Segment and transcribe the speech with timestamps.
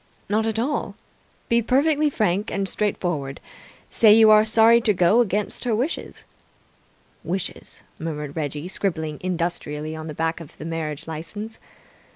[0.27, 0.95] "Not at all.
[1.47, 3.39] Be perfectly frank and straightforward.
[3.91, 6.25] Say you are sorry to go against her wishes"
[7.33, 11.59] "Wishes," murmured Reggie, scribbling industrially on the back of the marriage licence.